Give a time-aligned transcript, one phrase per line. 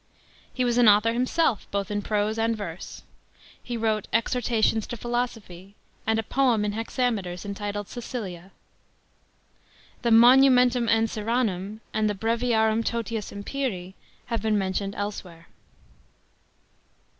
[0.51, 3.03] He was an author hims> If both in prose and verse.
[3.61, 5.75] He wrote" Exhortations to Philosophy;"
[6.07, 8.49] and a poem in hexameters, entitled" Sicilia."
[10.01, 13.93] The Monumentum Ancyranum and the Breviarium totius imperil
[14.25, 15.49] have been mrntioned else where.